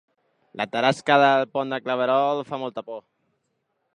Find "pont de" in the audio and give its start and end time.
1.57-1.79